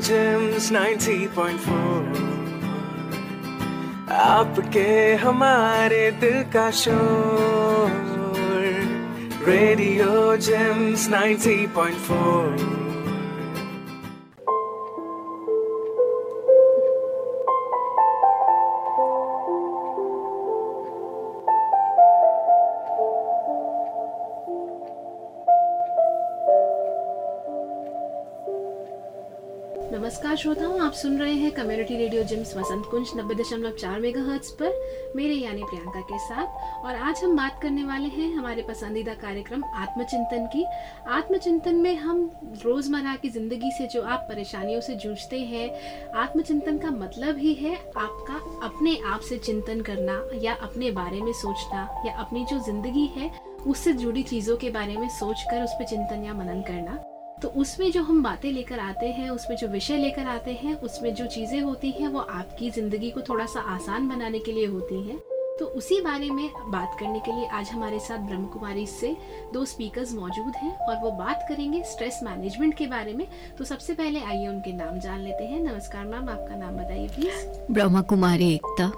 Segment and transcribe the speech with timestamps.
[0.00, 2.26] James 90.4
[4.12, 7.90] आपके हमारे दिल का शोर
[9.48, 12.81] रेडियो जेम्स 90.4
[30.93, 34.21] आप सुन रहे हैं community radio JIMS Vasant Kunj नब्बे दशमलव चार मेगा
[34.59, 39.13] पर, मेरे यानी प्रियंका के साथ। और आज हम बात करने वाले हैं हमारे पसंदीदा
[39.21, 40.63] कार्यक्रम आत्मचिंतन की।
[41.11, 42.19] आत्मचिंतन में हम
[42.65, 45.69] रोज़मर्रा की ज़िंदगी से जो आप परेशानियों से जूझते हैं,
[46.15, 48.35] आत्मचिंतन का मतलब ही है आपका
[48.67, 53.31] अपने आप से चिंतन करना या अपने बारे में सोचना या अपनी जो ज़िंदगी है,
[53.67, 57.03] उससे जुड़ी चीज़ों के बारे में सोच कर उस पर चिंतन या मनन करना।
[57.43, 61.13] तो उसमें जो हम बातें लेकर आते हैं उसमें जो विषय लेकर आते हैं उसमें
[61.15, 65.01] जो चीज़ें होती हैं वो आपकी ज़िंदगी को थोड़ा सा आसान बनाने के लिए होती
[65.07, 65.17] हैं।
[65.59, 69.15] तो उसी बारे में बात करने के लिए आज हमारे साथ ब्रह्म कुमारी से
[69.53, 73.93] दो स्पीकर्स मौजूद हैं और वो बात करेंगे स्ट्रेस मैनेजमेंट के बारे में। तो सबसे
[73.93, 78.53] पहले आइए उनके नाम जान लेते हैं। नमस्कार मैम आपका नाम बताइए प्लीज़ ब्रह्मा कुमारी
[78.53, 78.91] एकता।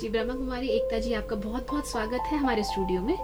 [0.00, 3.16] जी ब्रह्मा कुमारी एकता जी आपका बहुत बहुत स्वागत है हमारे स्टूडियो में।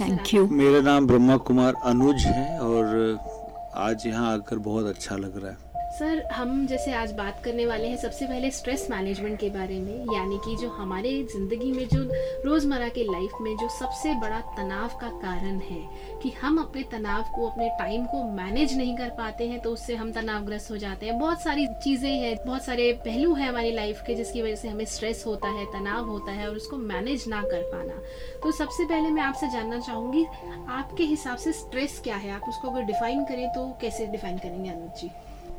[0.00, 3.42] थैंक यू मेरा नाम ब्रह्मा कुमार अनुज है और
[3.76, 5.63] आज यहाँ आकर बहुत अच्छा लग रहा है।
[5.94, 10.14] सर, हम जैसे आज बात करने वाले हैं सबसे पहले स्ट्रेस मैनेजमेंट के बारे में,
[10.14, 12.00] यानी कि जो हमारे ज़िंदगी में जो
[12.44, 15.78] रोज़मर्रा के लाइफ में जो सबसे बड़ा तनाव का कारण है
[16.22, 19.94] कि हम अपने तनाव को, अपने टाइम को मैनेज नहीं कर पाते हैं तो उससे
[19.94, 24.02] हम तनावग्रस्त हो जाते हैं। बहुत सारी चीज़ें हैं, बहुत सारे पहलू हैं हमारी लाइफ
[24.06, 27.42] के जिसकी वजह से हमें स्ट्रेस होता है, तनाव होता है और उसको मैनेज ना
[27.42, 28.00] कर पाना।
[28.42, 30.24] तो सबसे पहले मैं आपसे जानना चाहूँगी,
[30.70, 32.30] आपके हिसाब से स्ट्रेस क्या है?
[32.30, 35.10] आप उसको अगर डिफाइन करें तो कैसे डिफाइन करेंगे अनुज जी?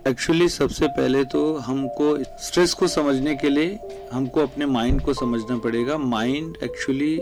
[0.08, 2.08] एक्चुअली सबसे पहले तो हमको
[2.40, 7.16] स्ट्रेस को समझने के लिए हमको अपने माइंड को समझना पड़ेगा। माइंड एक्चुअली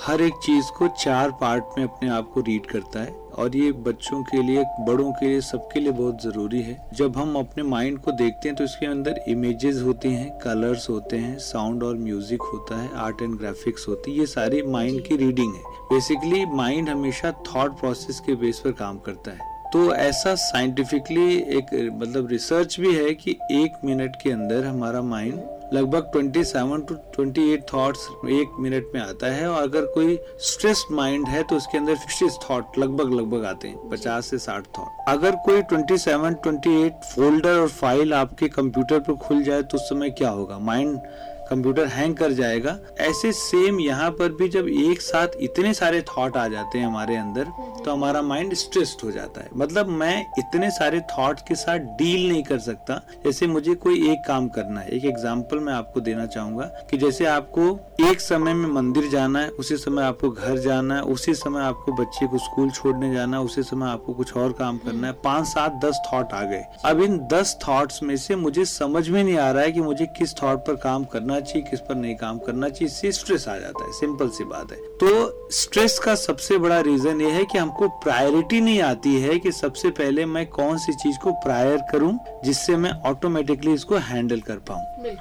[0.00, 3.70] हर एक चीज़ को चार पार्ट में अपने आप को रीड करता है। और ये
[3.84, 7.98] बच्चों के लिए बड़ों के लिए सबके लिए बहुत ज़रूरी है। जब हम अपने माइंड
[7.98, 12.42] को देखते हैं तो इसके अंदर इमेजेस होती हैं कलर्स होते हैं साउंड और म्यूज़िक
[12.42, 16.88] होता है आर्ट एंड ग्राफिक्स होती है। ये सारी माइंड की रीडिंग है। बेसिकली माइंड
[16.88, 21.66] हमेशा थॉट प्रोसेस के बेस पर काम करता है। तो ऐसा साइंटिफिकली एक
[22.02, 25.40] मतलब रिसर्च भी है कि एक मिनट के अंदर हमारा माइंड
[25.72, 31.28] लगभग 27 टू 28 थॉट्स एक मिनट में आता है और अगर कोई स्ट्रेस्ड माइंड
[31.28, 35.36] है तो उसके अंदर 50 थॉट लगभग लगभग आते हैं 50 से 60 थॉट अगर
[35.48, 40.30] कोई 27 28 फोल्डर और फ़ाइल आपके कंप्यूटर पर खुल जाए तो उस समय क्या
[40.30, 40.58] होगा?
[40.58, 40.98] माइंड
[41.44, 46.36] कंप्यूटर हैंग कर जाएगा। ऐसे सेम यहाँ पर भी जब एक साथ इतने सारे थॉट
[46.36, 47.52] आ जाते हैं हमारे अंदर
[47.84, 52.28] तो हमारा माइंड स्ट्रेस्ड हो जाता है। मतलब मैं इतने सारे थॉट के साथ डील
[52.28, 56.26] नहीं कर सकता। जैसे मुझे कोई एक काम करना है, एक एग्ज़ाम्पल मैं आपको देना
[56.26, 57.68] चाहूँगा कि जैसे आपको
[58.02, 61.92] एक समय में मंदिर जाना है, उसी समय आपको घर जाना है, उसी समय आपको
[61.94, 65.46] बच्चे को स्कूल छोड़ने जाना है, उसी समय आपको कुछ और काम करना है, पाँच
[65.46, 69.36] सात दस थॉट आ गए। अब इन दस थॉट्स में से मुझे समझ में नहीं
[69.38, 72.38] आ रहा है कि मुझे किस थॉट पर काम करना चाहिए किस पर नहीं काम
[72.38, 76.58] करना चाहिए इससे स्ट्रेस आ जाता है सिंपल सी बात है। तो स्ट्रेस का सबसे
[76.58, 80.78] बड़ा रीजन ये है कि हमको प्रायोरिटी नहीं आती है कि सबसे पहले मैं कौन
[80.78, 85.16] सी चीज़ को प्रायर करूँ जिससे मैं ऑटोमेटिकली इसको हैंडल कर पाऊँ।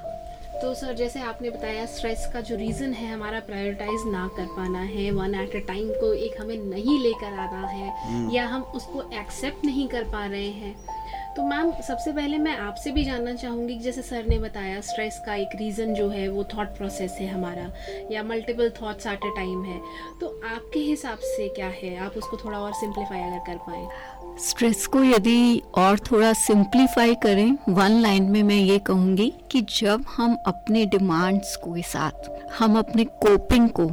[0.62, 4.80] तो सर जैसे आपने बताया स्ट्रेस का जो रीज़न है हमारा प्रायोरिटाइज ना कर पाना
[4.80, 8.62] है वन एट अ टाइम को एक हमें नहीं लेकर आना है हम्म। या हम
[8.76, 10.76] उसको एक्सेप्ट नहीं कर पा रहे हैं।
[11.36, 15.36] तो मैम सबसे पहले मैं आपसे भी जानना चाहूँगी जैसे सर ने बताया स्ट्रेस का
[15.36, 17.72] एक रीज़न जो है, वो थॉट प्रोसेस है हमारा,
[18.12, 19.82] या multiple thoughts at a time है।
[20.22, 21.98] तो आपके हिसाब से क्या है?
[21.98, 23.88] आप उसको थोड़ा और सिंप्लीफाई अगर कर पाए।
[24.40, 30.06] स्ट्रेस को यदि और थोड़ा सिंप्लीफाई करें वन लाइन में मैं ये कहूँगी कि जब
[30.18, 32.30] हम अपने डिमांड्स को साथ,
[32.60, 33.88] हम अपने कोपिंग को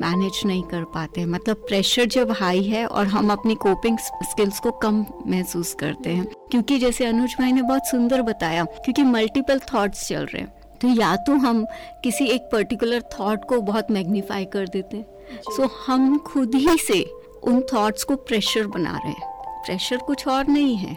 [0.00, 4.70] मैनेज नहीं कर पाते मतलब प्रेशर जब हाई है और हम अपनी कोपिंग स्किल्स को
[4.70, 10.08] कम महसूस करते हैं क्योंकि जैसे अनुज भाई ने बहुत सुंदर बताया क्योंकि मल्टीपल थॉट्स
[10.08, 11.66] चल रहे हैं। तो या तो हम
[12.04, 15.06] किसी एक पर्टिकुलर थॉट को बहुत मैग्नीफाई कर देते हैं।
[15.42, 17.02] सो so, हम खुद ही से
[17.42, 19.30] उन थॉट्स को प्रेशर बना रहे हैं।
[19.66, 20.96] प्रेशर कुछ और नहीं है।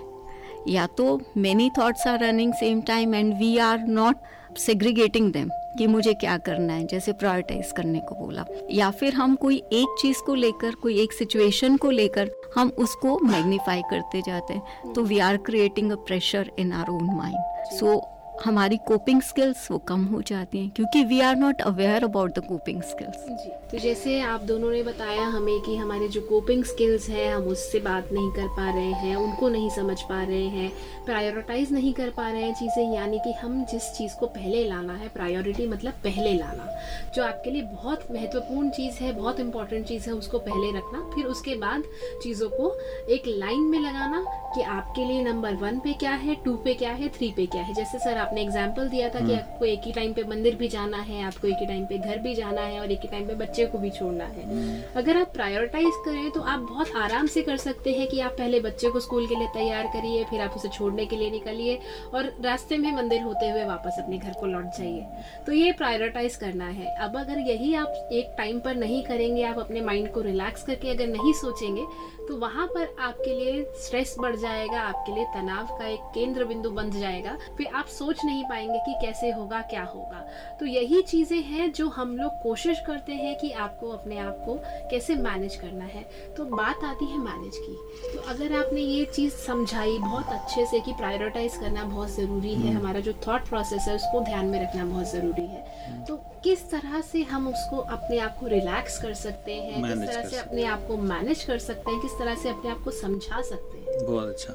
[0.67, 4.15] या तो many thoughts are running same time and we are not
[4.57, 9.35] segregating them कि मुझे क्या करना है, जैसे प्रायोरिटाइज करने को बोला। या फिर हम
[9.35, 14.53] कोई एक चीज़ को लेकर, कोई एक सिचुएशन को लेकर, हम उसको मैग्नीफाई करते जाते
[14.53, 19.67] हैं। तो we are creating a pressure in our own mind so हमारी कोपिंग स्किल्स
[19.71, 23.51] वो कम हो जाती हैं, क्योंकि we are not aware about the coping skills जी
[23.71, 27.79] तो जैसे आप दोनों ने बताया हमें कि हमारे जो कोपिंग स्किल्स हैं, हम उससे
[27.79, 30.71] बात नहीं कर पा रहे हैं, उनको नहीं समझ पा रहे हैं
[31.05, 34.93] प्रायोरिटाइज नहीं कर पा रहे हैं चीज़ें, यानी कि हम जिस चीज़ को पहले लाना
[34.93, 36.67] है प्रायोरिटी मतलब पहले लाना,
[37.15, 41.25] जो आपके लिए बहुत महत्वपूर्ण चीज़ है, बहुत इंपॉर्टेंट चीज़ है, उसको पहले रखना, फिर
[41.25, 41.83] उसके बाद
[42.23, 42.73] चीज़ों को
[43.09, 44.23] एक लाइन में लगाना
[44.55, 47.61] कि आपके लिए नंबर वन पे क्या है टू पे क्या है थ्री पे क्या
[47.61, 50.55] है। जैसे सर आपने एग्ज़ाम्पल दिया था कि हम्म। आपको एक ही टाइम पे मंदिर
[50.55, 53.07] भी जाना है आपको एक ही टाइम पे घर भी जाना है और एक ही
[53.07, 56.95] टाइम पे बच्चे को भी छोड़ना है हम्म। अगर आप प्रायोरिटाइज करें तो आप बहुत
[56.97, 60.23] आराम से कर सकते हैं कि आप पहले बच्चे को स्कूल के लिए तैयार करिए
[60.25, 61.79] फिर आप उसे छोड़ने के लिए निकलिए
[62.13, 65.05] और रास्ते में मंदिर होते हुए वापस अपने घर को लौट जाइए
[65.45, 69.59] तो ये प्रायोरिटाइज करना है अब अगर यही आप एक टाइम पर नहीं करेंगे आप
[69.59, 71.85] अपने माइंड को रिलैक्स करके अगर नहीं सोचेंगे
[72.27, 76.69] तो वहाँ पर आपके लिए स्ट्रेस बढ़ जाएगा आपके लिए तनाव का एक केंद्र बिंदु
[76.71, 80.25] बन जाएगा फिर आप सोच नहीं पाएँगे कि कैसे होगा क्या होगा।
[80.59, 84.55] तो यही चीज़ें हैं जो हम लोग कोशिश करते हैं कि आपको अपने आप को
[84.89, 86.03] कैसे मैनेज करना है।
[86.37, 90.79] तो बात आती है मैनेज की। तो अगर आपने ये चीज़ समझाई बहुत अच्छे से
[90.79, 94.85] कि प्रायोरिटाइज करना बहुत ज़रूरी है हमारा जो थॉट प्रोसेस है उसको ध्यान में रखना
[94.85, 99.53] बहुत ज़रूरी है। तो किस तरह से हम उसको अपने आप को रिलैक्स कर सकते
[99.53, 102.71] हैं किस तरह से अपने आप को मैनेज कर सकते हैं किस तरह से अपने
[102.71, 104.05] आप को समझा सकते हैं?
[104.05, 104.53] बहुत अच्छा।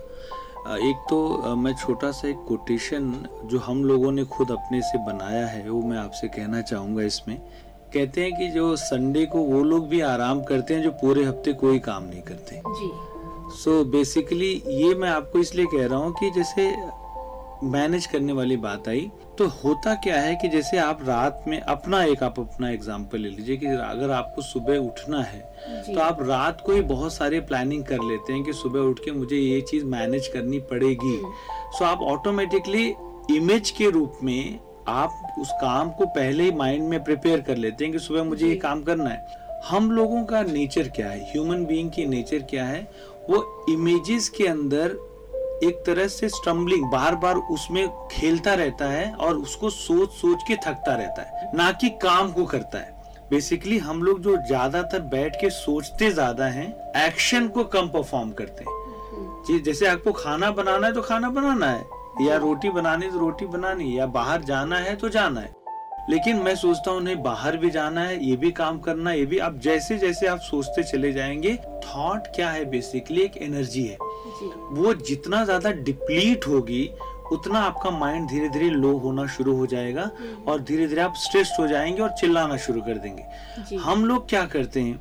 [0.69, 3.13] एक तो मैं छोटा सा एक कोटेशन
[3.45, 7.37] जो हम लोगों ने खुद अपने से बनाया है वो मैं आपसे कहना चाहूँगा इसमें।
[7.95, 11.53] कहते हैं कि जो संडे को वो लोग भी आराम करते हैं जो पूरे हफ़्ते
[11.53, 12.91] कोई काम नहीं करते। जी।
[13.57, 16.71] सो so बेसिकली ये मैं आपको इसलिए कह रहा हूँ कि जैसे
[17.65, 22.05] मैनेज करने वाली बात आई तो होता क्या है कि जैसे आप रात में अपना
[22.05, 25.41] एक आप अपना एग्जांपल ले लीजिए कि अगर आपको सुबह उठना है
[25.95, 29.11] तो आप रात को ही बहुत सारे प्लानिंग कर लेते हैं कि सुबह उठ के
[29.11, 31.21] मुझे ये चीज़ मैनेज करनी पड़ेगी।
[31.79, 32.95] सो आप ऑटोमेटिकली
[33.31, 34.59] इमेज के रूप में
[34.89, 38.49] आप उस काम को पहले ही माइंड में प्रिपेयर कर लेते हैं कि सुबह मुझे
[38.49, 39.27] ये काम करना है।
[39.69, 41.33] हम लोगों का नेचर क्या है?
[41.33, 42.89] ह्यूमन बीइंग की नेचर क्या है?
[43.31, 45.08] वो इमेजेस के अंदर
[45.65, 50.57] एक तरह से स्टम्बलिंग बार बार उसमें खेलता रहता है और उसको सोच सोच के
[50.57, 52.97] थकता रहता है, ना कि काम को करता है।
[53.31, 56.69] बेसिकली हम लोग जो ज़्यादातर बैठ के सोचते ज़्यादा हैं
[56.99, 61.85] एक्शन को कम परफॉर्म करते हैं। जैसे आपको खाना बनाना है तो खाना बनाना है,
[62.21, 65.57] या रोटी बनानी तो रोटी बनानी या बाहर जाना है तो जाना है।
[66.11, 69.27] लेकिन मैं सोचता हूँ उन्हें बाहर भी जाना है ये भी काम करना है ये
[69.27, 73.97] भी। आप जैसे जैसे आप सोचते चले जाएँगे थॉट क्या है बेसिकली एक एनर्जी है।
[74.73, 76.91] वो जितना ज़्यादा डिप्लीट होगी
[77.33, 80.11] उतना आपका माइंड धीरे धीरे लो होना शुरू हो जाएगा
[80.49, 84.45] और धीरे धीरे आप स्ट्रेस्ड हो जाएँगे और चिल्लाना शुरू कर देंगे। हम लोग क्या
[84.47, 84.99] करते हैं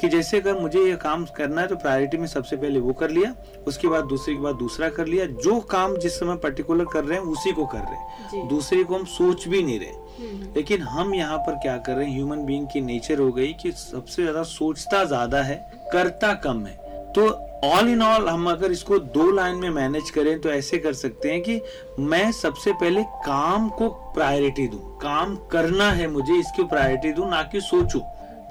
[0.00, 3.10] कि जैसे अगर मुझे ये काम करना है तो प्रायोरिटी में सबसे पहले वो कर
[3.10, 3.34] लिया
[3.66, 7.18] उसके बाद दूसरे के बाद दूसरा कर लिया। जो काम जिस समय पर्टिकुलर कर रहे
[7.18, 10.82] हैं उसी को कर रहे हैं। दूसरे को हम सोच भी नहीं रहे। हम्म, लेकिन
[10.84, 14.22] हम यहाँ पर क्या कर रहे हैं ह्यूमन बीइंग की नेचर हो गई कि सबसे
[14.22, 15.56] ज़्यादा सोचता ज़्यादा है
[15.92, 16.78] करता कम है।
[17.12, 17.28] तो
[17.64, 21.30] ऑल इन ऑल हम अगर इसको दो लाइन में मैनेज करें तो ऐसे कर सकते
[21.30, 21.60] हैं कि
[22.00, 27.42] मैं सबसे पहले काम को प्रायोरिटी दूँ। काम करना है मुझे इसकी प्रायोरिटी दूँ ना
[27.42, 28.00] कि सोचूं।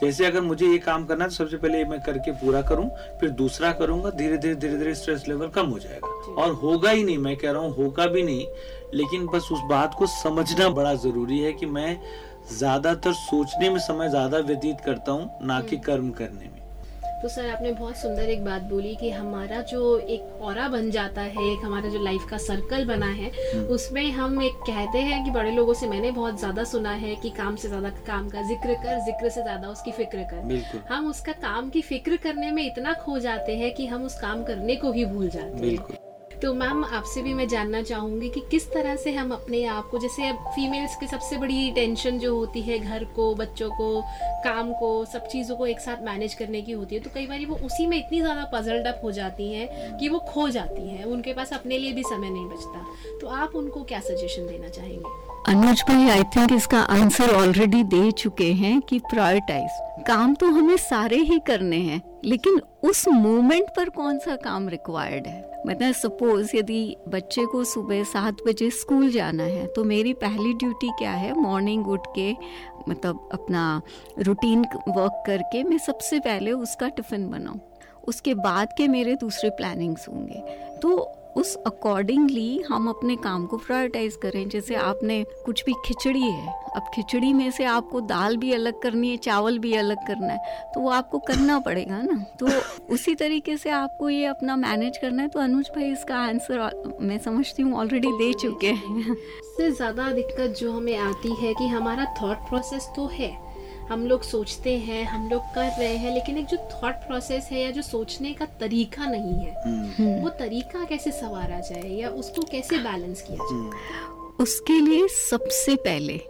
[0.01, 3.29] जैसे अगर मुझे ये काम करना है तो सबसे पहले मैं करके पूरा करूँ फिर
[3.39, 6.07] दूसरा करूँगा धीरे धीरे धीरे धीरे स्ट्रेस लेवल कम हो जाएगा।
[6.41, 8.45] और होगा ही नहीं मैं कह रहा हूँ होगा भी नहीं
[8.93, 11.99] लेकिन बस उस बात को समझना बड़ा ज़रूरी है कि मैं
[12.51, 16.58] ज़्यादातर सोचने में समय ज़्यादा व्यतीत करता हूँ ना कि कर्म करने में।
[17.21, 21.21] तो सर आपने बहुत सुंदर एक बात बोली कि हमारा जो एक और बन जाता
[21.21, 23.29] है एक हमारा जो लाइफ का सर्कल बना है
[23.69, 27.29] उसमें हम एक कहते हैं कि बड़े लोगों से मैंने बहुत ज़्यादा सुना है कि
[27.29, 31.31] काम से ज़्यादा काम का ज़िक्र कर ज़िक्र से ज़्यादा उसकी फ़िक्र कर। हम उसका
[31.41, 34.91] काम की फ़िक्र करने में इतना खो जाते हैं कि हम उस काम करने को
[34.91, 36.08] ही भूल जाते हैं।
[36.41, 39.99] तो मैम आपसे भी मैं जानना चाहूँगी कि किस तरह से हम अपने आप को,
[39.99, 44.01] जैसे अब फीमेल्स की सबसे बड़ी टेंशन जो होती है घर को, बच्चों को,
[44.43, 47.45] काम को, सब चीज़ों को एक साथ मैनेज करने की होती है तो कई बार
[47.45, 51.03] वो उसी में इतनी ज़्यादा पजल्ड अप हो जाती हैं कि वो खो जाती हैं,
[51.05, 52.85] उनके पास अपने लिए भी समय नहीं बचता।
[53.21, 55.28] तो आप उनको क्या सजेशन देना चाहेंगे?
[55.49, 60.75] अनुज भाई आई थिंक इसका आंसर ऑलरेडी दे चुके हैं कि प्रायोरिटाइज काम तो हमें
[60.77, 65.63] सारे ही करने हैं, लेकिन उस मोमेंट पर कौन सा काम रिक्वायर्ड है?
[65.67, 70.91] मतलब सपोज़ यदि बच्चे को सुबह सात बजे स्कूल जाना है तो मेरी पहली ड्यूटी
[70.99, 71.33] क्या है?
[71.33, 72.31] मॉर्निंग उठ के
[72.89, 73.81] मतलब अपना
[74.19, 77.59] रूटीन वर्क करके मैं सबसे पहले उसका टिफ़िन बनाऊँ।
[78.07, 80.43] उसके बाद के मेरे दूसरे प्लानिंग्स होंगे।
[80.81, 80.97] तो
[81.37, 86.89] उस अकॉर्डिंगली हम अपने काम को प्रायोरिटाइज करें। जैसे आपने कुछ भी खिचड़ी है, अब
[86.93, 90.81] खिचड़ी में से आपको दाल भी अलग करनी है, चावल भी अलग करना है तो
[90.81, 92.23] वो आपको करना पड़ेगा ना?
[92.39, 92.47] तो
[92.93, 97.17] उसी तरीके से आपको ये अपना मैनेज करना है तो अनुज भाई इसका आंसर मैं
[97.19, 99.15] समझती हूँ ऑलरेडी दे चुके हैं।
[99.57, 103.31] से ज़्यादा दिक्कत जो हमें आती है कि हमारा थॉट प्रोसेस तो है
[103.89, 107.61] हम लोग सोचते हैं हम लोग कर रहे हैं लेकिन एक जो थॉट प्रोसेस है
[107.61, 112.41] या जो सोचने का तरीका नहीं है हम्म, वो तरीका कैसे संवारा जाए या उसको
[112.41, 113.79] कैसे बैलेंस किया जाए?
[114.39, 116.21] उसके लिए सबसे पहले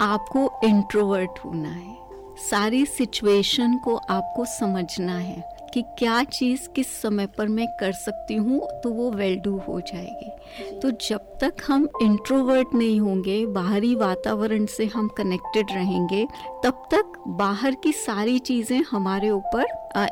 [0.00, 1.99] आपको इंट्रोवर्ट होना है।
[2.40, 5.42] सारी सिचुएशन को आपको समझना है
[5.74, 9.80] कि क्या चीज़ किस समय पर मैं कर सकती हूँ तो वो वेल डू हो
[9.82, 16.26] जाएगी। तो जब तक हम इंट्रोवर्ट नहीं होंगे बाहरी वातावरण से हम कनेक्टेड रहेंगे
[16.64, 19.66] तब तक बाहर की सारी चीज़ें हमारे ऊपर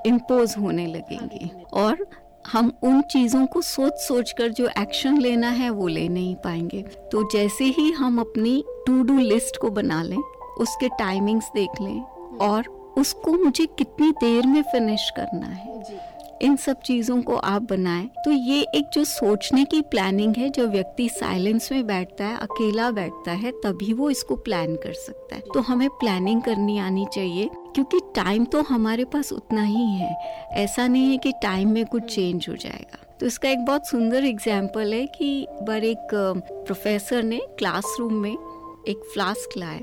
[0.06, 2.06] इम्पोज होने लगेंगी। और
[2.52, 6.82] हम उन चीज़ों को सोच सोच कर जो एक्शन लेना है वो ले नहीं पाएँगे।
[7.12, 10.16] तो जैसे ही हम अपनी टू डू लिस्ट को बना लें
[10.61, 12.00] उसके टाइमिंग्स देख लें
[12.40, 18.07] और उसको मुझे कितनी देर में फिनिश करना है। इन सब चीज़ों को आप बनाएँ।
[18.25, 22.90] तो ये एक जो सोचने की प्लानिंग है जो व्यक्ति साइलेंस में बैठता है अकेला
[22.90, 27.50] बैठता है तभी वो इसको प्लान कर सकता है। तो हमें प्लानिंग करनी आनी चाहिए
[27.75, 30.14] क्योंकि टाइम तो हमारे पास उतना ही है।
[30.54, 34.25] ऐसा नहीं है कि टाइम में कुछ चेंज हो जाएगा। तो इसका एक बहुत सुंदर
[34.25, 39.78] एग्ज़ाम्पल है कि बार एक प्रोफेसर ने क्लासरूम में एक फ्लास्क लाए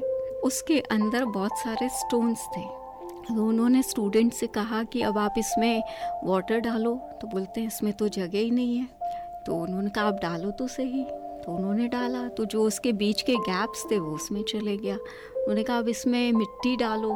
[0.45, 2.61] उसके अंदर बहुत सारे स्टोन्स थे।
[3.35, 5.83] तो उन्होंने स्टूडेंट से कहा कि अब आप इसमें
[6.23, 8.87] वाटर डालो। तो बोलते हैं, इसमें तो जगह ही नहीं है।
[9.45, 11.03] तो उन्होंने कहा, आप डालो तो सही।
[11.45, 15.63] तो उन्होंने डाला। तो जो उसके बीच के गैप्स थे, वो उसमें चले गया। उन्होंने
[15.63, 17.11] कहा, अब इसमें मिट्टी डालो।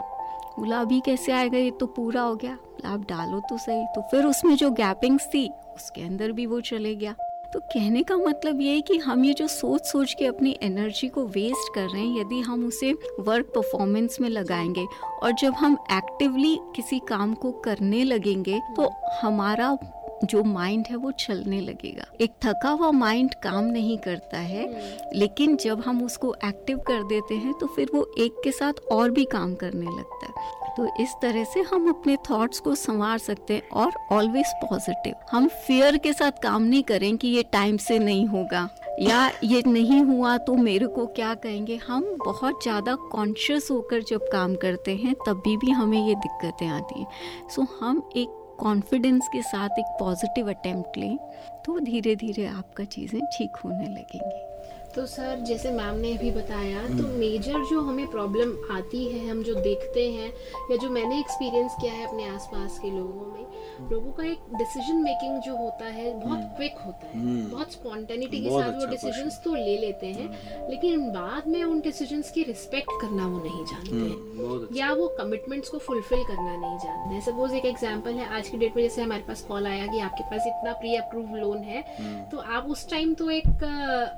[0.59, 1.57] बोला, अभी कैसे आएगा?
[1.57, 5.49] ये तो पूरा हो गया। आप डालो तो सही। तो फिर उसमें जो गैपिंग्स थी,
[5.75, 7.15] उसके अंदर भी वो चले गया।
[7.53, 11.07] तो कहने का मतलब ये है कि हम ये जो सोच सोच के अपनी एनर्जी
[11.07, 14.85] को वेस्ट कर रहे हैं, यदि हम उसे वर्क परफॉर्मेंस में लगाएँगे
[15.23, 19.77] और जब हम एक्टिवली किसी काम को करने लगेंगे तो हमारा
[20.23, 24.67] जो माइंड है वो चलने लगेगा। एक थका हुआ माइंड काम नहीं करता है,
[25.15, 29.11] लेकिन जब हम उसको एक्टिव कर देते हैं तो फिर वो एक के साथ और
[29.11, 33.53] भी काम करने लगता है। तो इस तरह से हम अपने थॉट्स को संवार सकते
[33.53, 37.99] हैं और ऑलवेज पॉजिटिव हम फियर के साथ काम नहीं करें कि ये टाइम से
[37.99, 38.67] नहीं होगा,
[39.01, 44.27] या ये नहीं हुआ तो मेरे को क्या कहेंगे। हम बहुत ज़्यादा कॉन्शियस होकर जब
[44.31, 49.41] काम करते हैं, तभी भी हमें ये दिक्कतें आती हैं। सो हम एक कॉन्फिडेंस के
[49.41, 51.17] साथ एक पॉजिटिव अटेम्प्ट लें
[51.65, 54.48] तो धीरे धीरे आपका चीज़ें ठीक होने लगेंगी।
[54.95, 59.43] तो सर जैसे मैम ने अभी बताया तो मेजर जो हमें प्रॉब्लम आती है हम
[59.43, 60.29] जो देखते हैं
[60.71, 63.47] या जो मैंने एक्सपीरियंस किया है अपने आसपास के लोगों में
[63.91, 68.39] लोगों का एक डिसीज़न मेकिंग जो होता है बहुत क्विक होता है। हम्म। बहुत स्पॉन्टेनिटी
[68.39, 72.43] के साथ वो अच्छा डिसीजंस तो ले लेते हैं लेकिन बाद में उन डिसीजंस की
[72.43, 76.77] रिस्पेक्ट करना वो नहीं जानते। हैं हम्म, अच्छा। या वो कमिटमेंट्स को फुलफिल करना नहीं
[76.77, 79.85] जानते। हैं सपोज़ एक एग्ज़ाम्पल है आज की डेट में जैसे हमारे पास कॉल आया
[79.87, 83.63] कि आपके पास इतना प्री अप्रूव लोन है हम्म। तो आप उस टाइम तो एक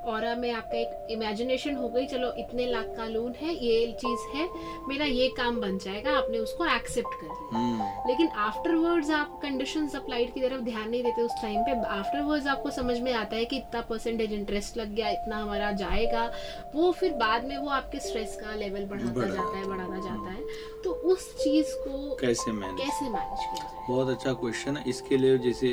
[0.06, 4.26] और में आपका एक इमेजिनेशन हो गई चलो इतने लाख का लोन है ये चीज़
[4.36, 4.48] है
[4.88, 9.96] मेरा ये काम बन जाएगा आपने उसको एक्सेप्ट कर लिया हम्म, लेकिन आफ्टरवर्ड्स आप कंडीशंस
[9.96, 13.44] अप्लाइड की तरफ़ ध्यान नहीं देते उस टाइम पे आफ्टरवर्ड्स आपको समझ में आता है
[13.44, 16.30] कि इतना परसेंटेज इंटरेस्ट लग गया इतना हमारा जाएगा
[16.74, 20.00] वो फिर बाद में वो आपके स्ट्रेस का लेवल बढ़ाता बढ़ा जाता है है। बढ़ाता
[20.00, 23.81] जाता है। तो उस चीज़ को कैसे मैनेज कैसे मैनेज किया जाए?
[23.88, 25.68] बहुत अच्छा क्वेश्चन है। इसके लिए जैसे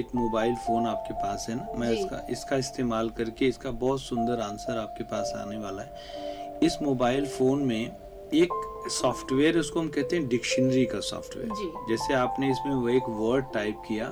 [0.00, 4.40] एक मोबाइल फ़ोन आपके पास है ना मैं इसका इसका इस्तेमाल करके इसका बहुत सुंदर
[4.40, 7.80] आंसर आपके पास आने वाला है। इस मोबाइल फ़ोन में
[8.34, 8.52] एक
[8.92, 13.82] सॉफ्टवेयर उसको हम कहते हैं डिक्शनरी का सॉफ्टवेयर जैसे आपने इसमें वो एक वर्ड टाइप
[13.88, 14.06] किया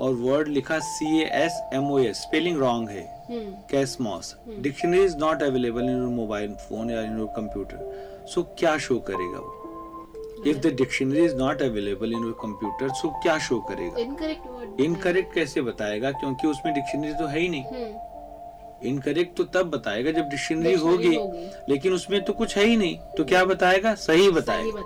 [0.00, 3.06] और वर्ड लिखा C A S M O S spelling wrong है।
[3.70, 8.76] Cosmos dictionary is not available in your mobile phone या इन योर कंप्यूटर सो क्या
[8.78, 9.59] शो करेगा वो?
[10.46, 13.98] If the dictionary is not available in computer so क्या show करेगा?
[13.98, 16.10] Incorrect incorrect कैसे बताएगा?
[16.10, 21.16] क्योंकि उसमें डिक्शनरी तो है ही नहीं। हम्म। इनकरेक्ट तो तब बताएगा जब डिक्शनरी होगी।
[21.68, 23.94] लेकिन उसमें तो कुछ है ही नहीं। तो क्या बताएगा?
[23.94, 24.82] सही बताएगा।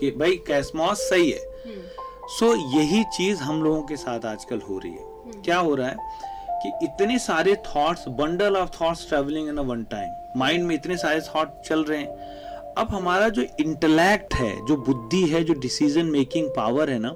[0.00, 1.82] कि भाई कैसमॉस सही है। हम्म।
[2.28, 5.10] सो यही चीज़ हम लोगों के साथ आजकल हो रही है।
[5.42, 6.30] क्या हो रहा है?
[6.50, 11.20] कि इतने सारे thoughts bundle of thoughts travelling in one time mind में इतने सारे
[11.20, 12.39] थॉट चल रहे हैं।
[12.78, 17.14] अब हमारा जो इंटेलैक्ट है, जो बुद्धि है, जो डिसीज़न मेकिंग पावर है ना,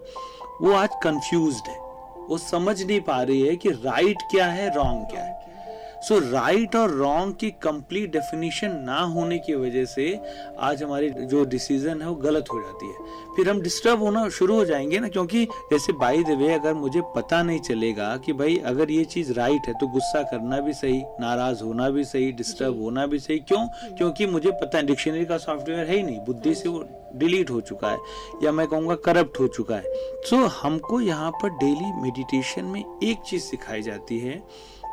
[0.63, 1.79] वो आज कंफ्यूज्ड है।
[2.29, 5.54] वो समझ नहीं पा रही है कि राइट क्या है रॉन्ग क्या है।
[6.05, 10.21] सो राइट और रॉन्ग की कंप्लीट डेफिनेशन ना होने की वजह से
[10.59, 14.55] आज हमारी जो डिसीज़न है वो गलत हो जाती है। फिर हम डिस्टर्ब होना शुरू
[14.55, 18.57] हो जाएँगे ना क्योंकि जैसे बाई द वे अगर मुझे पता नहीं चलेगा कि भाई
[18.67, 22.83] अगर ये चीज़ राइट है तो गुस्सा करना भी सही नाराज़ होना भी सही डिस्टर्ब
[22.83, 23.67] होना भी सही। क्यों?
[23.97, 26.85] क्योंकि मुझे पता है डिक्शनरी का सॉफ्टवेयर है ही नहीं बुद्धि से वो
[27.15, 27.99] डिलीट हो चुका है
[28.43, 32.85] या मैं कहूँगा करप्ट हो चुका है। सो so, हमको यहाँ पर डेली मेडिटेशन में
[33.03, 34.43] एक चीज़ सिखाई जाती है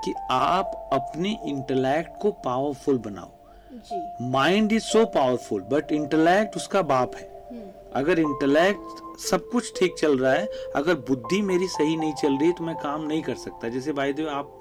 [0.06, 7.16] कि आप अपने इंटेलेक्ट को पावरफुल बनाओ। Mind is so powerful but intellect उसका बाप
[7.16, 12.14] है। हम्म। अगर इंटेलेक्ट सब कुछ ठीक चल रहा है अगर बुद्धि मेरी सही नहीं
[12.14, 14.58] चल रही तो मैं काम नहीं कर सकता। जैसे भाई देव आप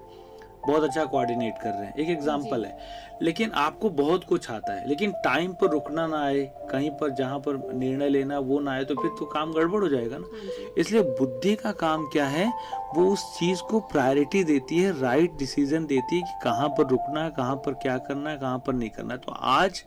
[0.67, 2.79] बहुत अच्छा कोऑर्डिनेट कर रहे हैं। एक एग्जांपल है।
[3.23, 7.39] लेकिन आपको बहुत कुछ आता है। लेकिन टाइम पर रुकना ना आए कहीं पर जहाँ
[7.39, 10.75] पर निर्णय लेना वो ना आए तो फिर तो काम गड़बड़ हो जाएगा ना। हाँ
[10.79, 12.53] इसलिए बुद्धि का काम क्या है?
[12.97, 17.25] वो उस चीज़ को प्रायोरिटी देती है राइट डिसीज़न देती है कि कहाँ पर रुकना
[17.25, 19.85] है कहाँ पर क्या करना है कहाँ पर नहीं करना है। तो आज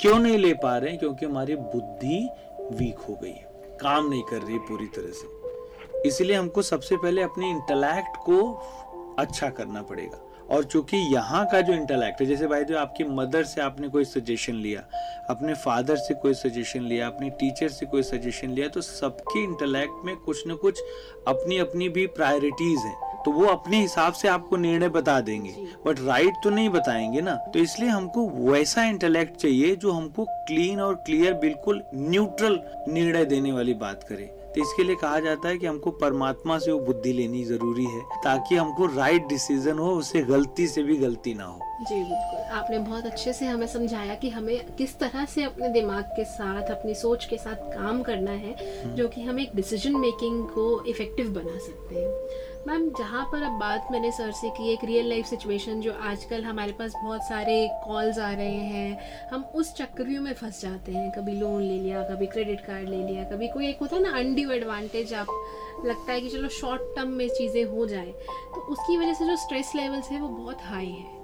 [0.00, 0.98] क्यों नहीं ले पा रहे हैं?
[0.98, 2.28] क्योंकि हमारी बुद्धि
[2.60, 5.42] वीक हो गई है। काम नहीं कर रही पूरी तरह से।
[6.08, 8.36] इसलिए हमको सबसे पहले अपने इंटेलेक्ट को
[9.18, 13.44] अच्छा करना पड़ेगा। और चूँकि यहाँ का जो इंटेलेक्ट है जैसे भाई जो आपकी मदर
[13.44, 14.80] से आपने कोई सजेशन लिया
[15.30, 20.04] अपने फादर से कोई सजेशन लिया अपने टीचर से कोई सजेशन लिया तो सबके इंटेलेक्ट
[20.04, 20.82] में कुछ न कुछ
[21.28, 25.54] अपनी अपनी भी प्रायोरिटीज है। तो वो अपने हिसाब से आपको निर्णय बता देंगे।
[25.86, 30.80] बट राइट तो नहीं बताएँगे ना। तो इसलिए हमको वैसा इंटेलेक्ट चाहिए जो हमको क्लीन
[30.80, 35.58] और क्लियर बिल्कुल न्यूट्रल निर्णय देने वाली बात करे। तो इसके लिए कहा जाता है
[35.58, 40.22] कि हमको परमात्मा से वो बुद्धि लेनी ज़रूरी है ताकि हमको राइट डिसीज़न हो उससे
[40.22, 44.28] गलती से भी गलती ना हो। जी बिल्कुल। आपने बहुत अच्छे से हमें समझाया कि
[44.30, 48.52] हमें किस तरह से अपने दिमाग के साथ अपनी सोच के साथ काम करना है
[48.52, 53.42] हम्म। जो कि हम एक डिसीज़न मेकिंग को इफ़ेक्टिव बना सकते हैं। मैम जहाँ पर
[53.42, 57.24] अब बात मैंने सर से की, एक रियल लाइफ सिचुएशन जो आजकल हमारे पास बहुत
[57.24, 61.78] सारे कॉल्स आ रहे हैं, हम उस चक्रियों में फंस जाते हैं। कभी लोन ले
[61.78, 65.82] लिया, कभी क्रेडिट कार्ड ले लिया, कभी कोई एक होता है ना अनड्यू एडवांटेज आप
[65.86, 68.12] लगता है कि चलो शॉर्ट टर्म में चीज़ें हो जाए
[68.54, 71.20] तो उसकी वजह से जो स्ट्रेस लेवल्स है वो बहुत हाई है।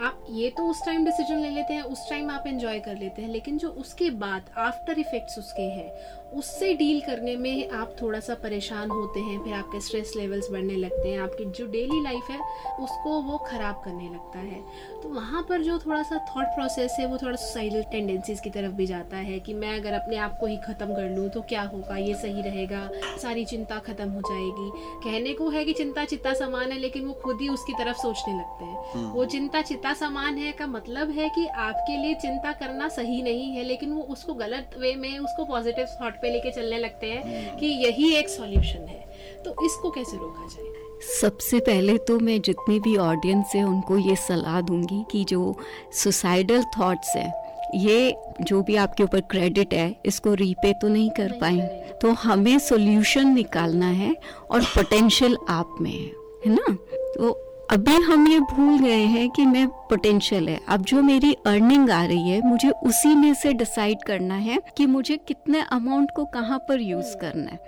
[0.00, 3.22] आप ये तो उस टाइम डिसीज़न ले लेते हैं, उस टाइम आप एंजॉय कर लेते
[3.22, 5.90] हैं, लेकिन जो उसके बाद आफ्टर इफेक्ट्स उसके हैं
[6.32, 10.76] उससे डील करने में आप थोड़ा सा परेशान होते हैं फिर आपके स्ट्रेस लेवल्स बढ़ने
[10.76, 12.38] लगते हैं आपकी जो डेली लाइफ है
[12.80, 14.60] उसको वो ख़राब करने लगता है।
[15.02, 18.72] तो वहाँ पर जो थोड़ा सा थॉट प्रोसेस है वो थोड़ा सुसाइडल टेंडेंसीज की तरफ़
[18.72, 21.62] भी जाता है कि मैं अगर अपने आप को ही ख़त्म कर लूँ तो क्या
[21.64, 21.96] होगा?
[21.96, 22.88] ये सही रहेगा?
[23.22, 24.70] सारी चिंता ख़त्म हो जाएगी।
[25.04, 28.34] कहने को है कि चिंता चित्ता समान है लेकिन वो खुद ही उसकी तरफ़ सोचने
[28.34, 32.52] लगते हैं। हम्म। वो चिंता चित्ता समान है का मतलब है कि आपके लिए चिंता
[32.60, 36.50] करना सही नहीं है लेकिन वो उसको गलत वे में उसको पॉजिटिव थॉट पे लेके
[36.50, 39.04] चलने लगते हैं कि यही एक सॉल्यूशन है।
[39.44, 40.72] तो इसको कैसे रोका जाए?
[41.20, 45.54] सबसे पहले तो मैं जितनी भी ऑडियंस है उनको ये सलाह दूँगी कि जो
[45.92, 47.32] सुसाइडल थॉट्स है
[47.74, 51.58] ये जो भी आपके ऊपर क्रेडिट है इसको रीपे तो नहीं कर पाए।
[52.02, 54.14] तो हमें सॉल्यूशन निकालना है
[54.50, 56.10] और पोटेंशियल आप में है
[56.46, 56.74] है ना?
[57.14, 61.90] तो अभी हम ये भूल गए हैं कि मैं पोटेंशियल है। अब जो मेरी अर्निंग
[61.90, 66.24] आ रही है मुझे उसी में से डिसाइड करना है कि मुझे कितने अमाउंट को
[66.24, 67.60] कहाँ पर यूज़ करना है।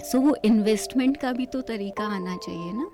[0.00, 2.86] सो so, वो इन्वेस्टमेंट का भी तो तरीका आना चाहिए ना।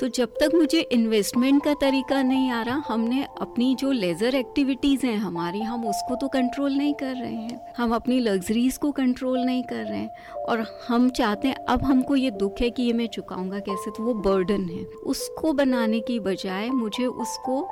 [0.00, 5.04] तो जब तक मुझे इन्वेस्टमेंट का तरीका नहीं आ रहा, हमने अपनी जो लेज़र एक्टिविटीज़
[5.06, 9.38] हैं हमारी, हम उसको तो कंट्रोल नहीं कर रहे हैं। हम अपनी लग्जरीज को कंट्रोल
[9.38, 12.92] नहीं कर रहे हैं। और हम चाहते हैं, अब हमको ये दुख है कि ये
[12.92, 17.62] मैं चुकाऊँगा कैसे तो वो बर्डन है। उसको बनाने की बजाय मुझे उसको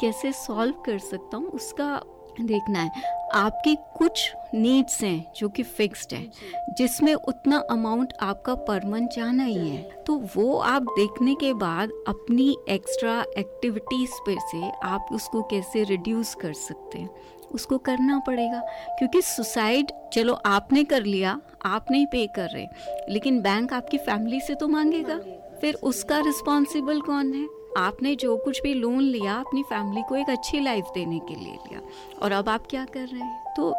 [0.00, 2.00] कैसे सॉल्व कर सकता हूँ, उसका
[2.40, 2.90] देखना है।
[3.34, 9.44] आपकी कुछ नीड्स हैं जो कि फिक्स्ड हैं जिसमें उतना अमाउंट आपका पर मंथ जाना
[9.44, 15.42] ही। है तो वो आप देखने के बाद अपनी एक्स्ट्रा एक्टिविटीज़ पर से आप उसको
[15.42, 17.10] कैसे रिड्यूस कर सकते हैं?
[17.52, 18.60] उसको करना पड़ेगा
[18.98, 22.66] क्योंकि सुसाइड चलो आपने कर लिया आप नहीं पे कर रहे
[23.12, 25.18] लेकिन बैंक आपकी फैमिली से तो मांगेगा
[25.60, 27.46] फिर उसका रिस्पॉन्सिबल कौन है?
[27.76, 31.52] आपने जो कुछ भी लोन लिया, अपनी फैमिली को एक अच्छी लाइफ देने के लिए
[31.52, 31.80] लिया।
[32.22, 33.54] और अब आप क्या कर रहे हैं?
[33.56, 33.74] तो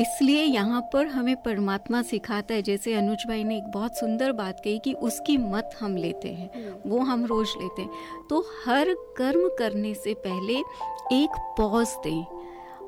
[0.00, 4.60] इसलिए यहाँ पर हमें परमात्मा सिखाता है, जैसे अनुज भाई ने एक बहुत सुंदर बात
[4.64, 7.90] कही कि उसकी मत हम लेते हैं, वो हम रोज लेते हैं।
[8.30, 10.54] तो हर कर्म करने से पहले
[11.12, 12.39] एक पॉज दें।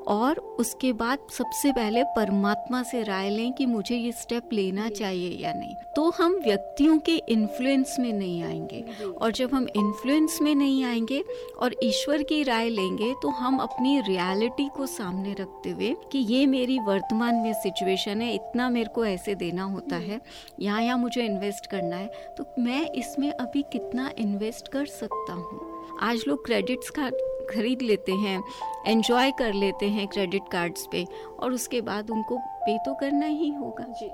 [0.07, 5.29] और उसके बाद सबसे पहले परमात्मा से राय लें कि मुझे ये स्टेप लेना चाहिए
[5.43, 8.83] या नहीं। तो हम व्यक्तियों के इन्फ्लुएंस में नहीं आएँगे।
[9.21, 11.23] और जब हम इन्फ्लुएंस में नहीं आएँगे
[11.59, 16.45] और ईश्वर की राय लेंगे तो हम अपनी रियलिटी को सामने रखते हुए कि ये
[16.45, 20.21] मेरी वर्तमान में सिचुएशन है इतना मेरे को ऐसे देना होता है
[20.59, 25.97] यहाँ यहाँ मुझे इन्वेस्ट करना है। तो मैं इसमें अभी कितना इन्वेस्ट कर सकता हूँ?
[26.01, 27.15] आज लोग क्रेडिट्स कार्ड
[27.49, 28.43] खरीद लेते हैं
[28.87, 31.05] एंजॉय कर लेते हैं क्रेडिट कार्ड्स पे
[31.39, 34.09] और उसके बाद उनको पे तो करना ही होगा। जी।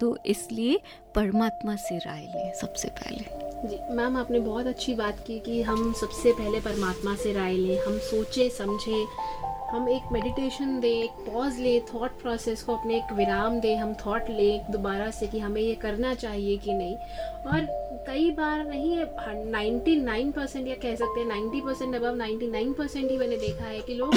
[0.00, 0.80] तो इसलिए
[1.14, 5.92] परमात्मा से राय लें सबसे पहले। जी मैम आपने बहुत अच्छी बात की कि हम
[5.92, 9.04] सबसे पहले परमात्मा से राय लें हम सोचे समझे
[9.70, 13.94] हम एक मेडिटेशन दें एक पॉज लें थॉट प्रोसेस को अपने एक विराम दें हम
[13.94, 16.96] थॉट लें दोबारा से कि हमें ये करना चाहिए कि नहीं।
[17.46, 17.66] और
[18.06, 22.50] कई बार नहीं है नाइन्टी नाइन परसेंट या कह सकते हैं नाइन्टी परसेंट अब नाइन्टी
[22.50, 24.14] नाइन परसेंट ही मैंने देखा है कि लोग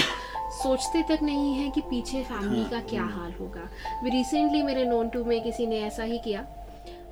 [0.62, 3.70] सोचते तक नहीं है कि पीछे फैमिली का क्या हाल होगा।
[4.06, 6.46] रिसेंटली मेरे नोन टू में किसी ने ऐसा ही किया।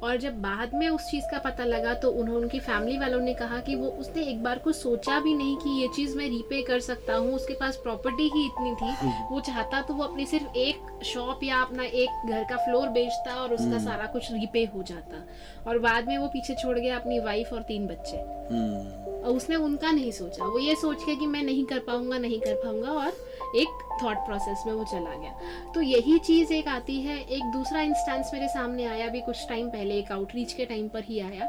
[0.04, 3.34] और जब बाद में उस चीज़ का पता लगा तो उन्होंने उनकी फैमिली वालों ने
[3.34, 6.62] कहा कि वो उसने एक बार को सोचा भी नहीं कि ये चीज़ मैं रीपे
[6.62, 8.92] कर सकता हूँ उसके पास प्रॉपर्टी ही इतनी थी।
[9.32, 13.36] वो चाहता तो वो अपनी सिर्फ़ एक शॉप या अपना एक घर का फ्लोर बेचता
[13.36, 15.24] और उसका हम्म। सारा कुछ रीपे हो जाता
[15.68, 18.18] और बाद में वो पीछे छोड़ गया अपनी वाइफ और तीन बच्चे
[18.52, 22.18] हम्म। और उसने उनका नहीं सोचा वो ये सोच के कि मैं नहीं कर पाऊँगा
[22.18, 23.12] नहीं कर पाऊँगा और
[23.56, 25.36] एक थॉट प्रोसेस में वो चला गया।
[25.74, 29.70] तो यही चीज़ एक आती है। एक दूसरा इंस्टेंस मेरे सामने आया अभी कुछ टाइम
[29.70, 31.46] पहले एक आउटरीच के टाइम पर ही आया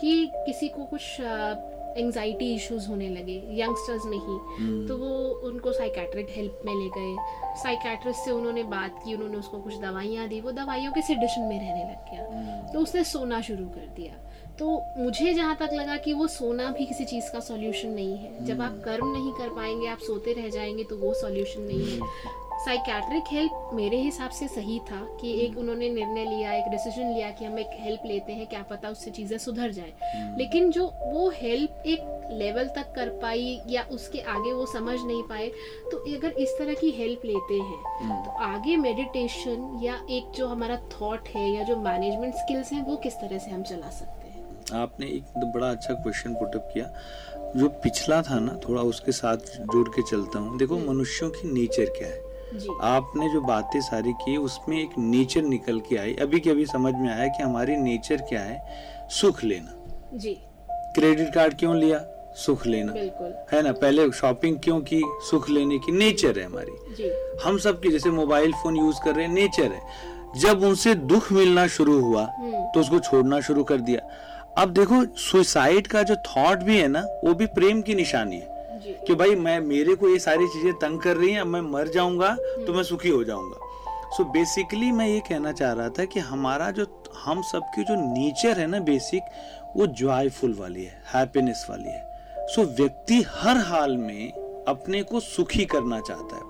[0.00, 1.20] कि किसी को कुछ
[1.90, 4.88] एंजाइटी इश्यूज़ होने लगे यंगस्टर्स में ही। hmm.
[4.88, 7.16] तो वो उनको साइकेट्रिक हेल्प में ले गए।
[7.62, 11.58] साइकेट्रिस्ट से उन्होंने बात की उन्होंने उसको कुछ दवाइयाँ दी वो दवाइयों के सिडिशन में
[11.60, 12.74] रहने लग गया। hmm.
[12.74, 16.86] तो उसने सोना शुरू कर दिया। तो मुझे जहाँ तक लगा कि वो सोना भी
[16.86, 20.48] किसी चीज़ का सॉल्यूशन नहीं है। जब आप कर्म नहीं कर पाएँगे आप सोते रह
[20.48, 25.56] जाएँगे तो वो सॉल्यूशन नहीं है। साइकेट्रिक हेल्प मेरे हिसाब से सही था कि एक
[25.58, 29.10] उन्होंने निर्णय लिया एक डिसीज़न लिया कि हम एक हेल्प लेते हैं क्या पता उससे
[29.10, 34.20] चीज़ें सुधर जाए। हम्म। लेकिन जो वो हेल्प एक लेवल तक कर पाई या उसके
[34.34, 35.48] आगे वो समझ नहीं पाए
[35.90, 40.46] तो अगर इस तरह की हेल्प लेते हैं हम्म। तो आगे मेडिटेशन या एक जो
[40.46, 44.12] हमारा थॉट है या जो मैनेजमेंट स्किल्स हैं वो किस तरह से हम चला सकते
[44.12, 44.19] हैं?
[44.74, 46.86] आपने एक तो बड़ा अच्छा क्वेश्चन पुटअप किया।
[47.56, 49.36] जो पिछला था ना थोड़ा उसके साथ
[49.72, 52.30] जुड़ के चलता हूँ। देखो। मनुष्यों की नेचर क्या है?
[52.82, 56.94] आपने जो बातें सारी की उसमें एक नेचर निकल के आई। अभी के अभी समझ
[56.94, 58.66] में आया कि हमारी नेचर क्या है?
[59.10, 59.74] सुख लेना।
[60.14, 60.34] जी।
[60.70, 62.04] क्रेडिट कार्ड क्यों लिया?
[62.36, 62.92] सुख लेना।
[63.56, 63.72] है ना?
[63.72, 65.02] पहले शॉपिंग क्यों की?
[65.30, 67.10] सुख लेने की। नेचर है हमारी। जी।
[67.44, 69.82] हम सब की जैसे मोबाइल फ़ोन यूज़ कर रहे हैं नेचर है।
[70.36, 74.00] जब उनसे दुख मिलना शुरू हुआ हम्म। तो उसको छोड़ना शुरू कर दिया।
[74.58, 78.58] अब देखो सुसाइड का जो थॉट भी है ना वो भी प्रेम की निशानी है।
[79.06, 81.88] कि भाई मैं मेरे को ये सारी चीज़ें तंग कर रही हैं अब मैं मर
[81.88, 82.34] जाऊँगा
[82.66, 83.56] तो मैं सुखी हो जाऊँगा।
[84.16, 86.86] सो so बेसिकली मैं ये कहना चाह रहा था कि हमारा जो
[87.24, 89.22] हम सबकी जो नेचर है ना बेसिक
[89.76, 94.32] वो जॉयफुल वाली है हैप्पीनेस वाली है। सो so व्यक्ति हर हाल में
[94.68, 96.49] अपने को सुखी करना चाहता है।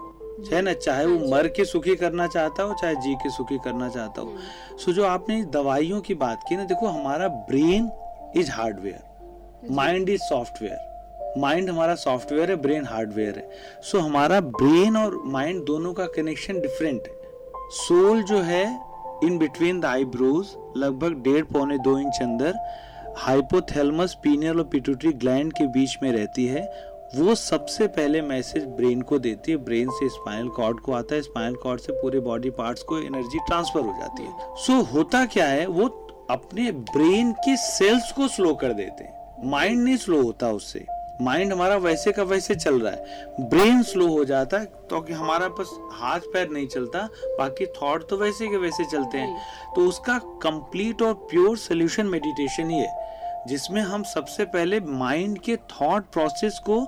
[0.52, 3.88] है ना चाहे वो मर के सुखी करना चाहता हो चाहे जी के सुखी करना
[3.88, 4.36] चाहता हो।
[4.78, 7.90] सो जो आपने दवाइयों की बात की ना देखो हमारा brain
[8.36, 11.34] is hardware mind is software.
[11.38, 13.48] Mind हमारा सॉफ्टवेयर है ब्रेन हार्डवेयर है।
[13.82, 17.14] सो so, हमारा ब्रेन और माइंड दोनों का कनेक्शन डिफरेंट है।
[17.70, 18.64] सोल जो है
[19.24, 22.54] इन बिटवीन द आईब्रोज लगभग डेढ़ पौने दो इंच अंदर
[23.16, 29.00] हाइपोथैलमस पीनियल और पिट्यूटरी ग्लैंड के बीच में रहती है। वो सबसे पहले मैसेज ब्रेन
[29.02, 32.50] को देती है ब्रेन से स्पाइनल कॉर्ड को आता है स्पाइनल कॉर्ड से पूरे बॉडी
[32.50, 35.86] पार्ट्स को एनर्जी ट्रांसफ़र हो जाती है। सो so, होता क्या है वो
[36.30, 40.84] अपने ब्रेन के सेल्स को स्लो कर देते हैं। माइंड नहीं स्लो होता उससे।
[41.22, 45.12] माइंड हमारा वैसे का वैसे चल रहा है। ब्रेन स्लो हो जाता है तो कि
[45.12, 49.40] हमारा बस हाथ पैर नहीं चलता बाकी थॉट तो वैसे के वैसे चलते हैं।
[49.76, 53.09] तो उसका कंप्लीट और प्योर सोल्यूशन मेडिटेशन ही है।
[53.48, 56.86] जिसमें हम सबसे पहले माइंड के थॉट प्रोसेस को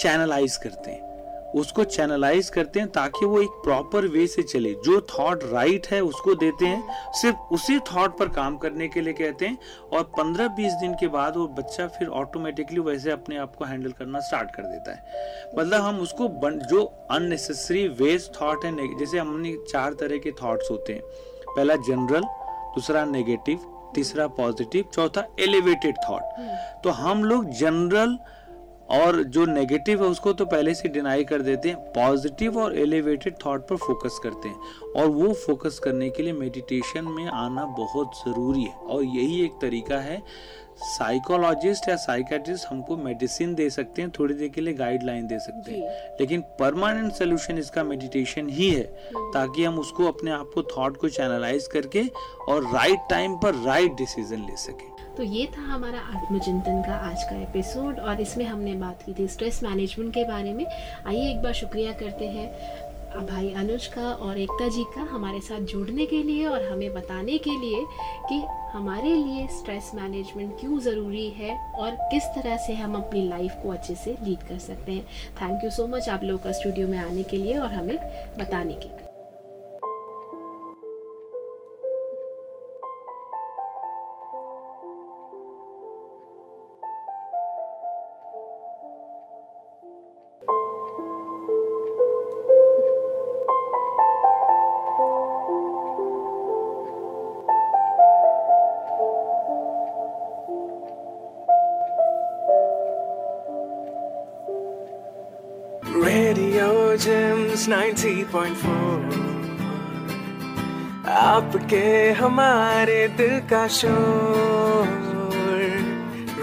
[0.00, 1.06] चैनलाइज करते हैं।
[1.48, 6.00] उसको चैनलाइज करते हैं ताकि वो एक प्रॉपर वे से चले। जो थॉट राइट है
[6.00, 9.58] उसको देते हैं। सिर्फ़ उसी थॉट पर काम करने के लिए कहते हैं
[9.92, 14.20] और 15-20 दिन के बाद वो बच्चा फिर ऑटोमेटिकली वैसे अपने आप को हैंडल करना
[14.20, 19.56] स्टार्ट कर देता है। मतलब हम उसको बन, जो अननेसेसरी वेस्ट थॉट है जैसे हमने
[19.68, 21.02] चार तरह के थॉट्स होते हैं।
[21.56, 22.22] पहला जनरल
[22.74, 28.16] दूसरा नेगेटिव तीसरा पॉजिटिव चौथा एलिवेटेड थॉट तो हम लोग जनरल
[28.90, 33.34] और जो नेगेटिव है उसको तो पहले से डिनाई कर देते हैं। पॉजिटिव और एलिवेटेड
[33.46, 34.56] थॉट पर फोकस करते हैं।
[34.96, 39.52] और वो फोकस करने के लिए मेडिटेशन में आना बहुत ज़रूरी है। और यही एक
[39.52, 40.22] तरीका है।
[40.78, 45.72] साइकोलॉजिस्ट या साइकेट्रिस्ट हमको मेडिसिन दे सकते हैं थोड़ी देर के लिए गाइडलाइन दे सकते
[45.72, 50.62] हैं। लेकिन परमानेंट सोल्यूशन इसका मेडिटेशन ही है। हम्म। ताकि हम उसको अपने आप को
[50.62, 52.02] थॉट को चैनलाइज करके
[52.48, 57.22] और राइट टाइम पर राइट डिसीज़न ले सकें। तो ये था हमारा आत्मचिंतन का आज
[57.22, 60.64] का एपिसोड और इसमें हमने बात की थी स्ट्रेस मैनेजमेंट के बारे में।
[61.06, 65.60] आइए एक बार शुक्रिया करते हैं भाई अनुज का और एकता जी का हमारे साथ
[65.72, 67.84] जुड़ने के लिए और हमें बताने के लिए
[68.28, 68.40] कि
[68.72, 73.72] हमारे लिए स्ट्रेस मैनेजमेंट क्यों ज़रूरी है और किस तरह से हम अपनी लाइफ को
[73.72, 75.04] अच्छे से लीड कर सकते हैं।
[75.42, 77.96] थैंक यू सो मच आप लोगों का स्टूडियो में आने के लिए और हमें
[78.38, 79.07] बताने के लिए।
[107.98, 109.14] 90.4
[111.10, 114.86] आपके हमारे दिल का शोर।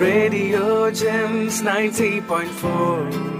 [0.02, 3.35] Radio James 90.4